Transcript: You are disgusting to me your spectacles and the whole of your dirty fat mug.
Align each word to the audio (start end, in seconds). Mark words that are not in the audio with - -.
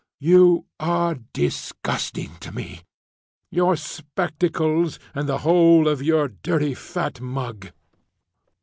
You 0.19 0.65
are 0.79 1.19
disgusting 1.31 2.31
to 2.39 2.51
me 2.51 2.81
your 3.51 3.75
spectacles 3.75 4.97
and 5.13 5.29
the 5.29 5.37
whole 5.45 5.87
of 5.87 6.01
your 6.01 6.27
dirty 6.27 6.73
fat 6.73 7.21
mug. 7.21 7.69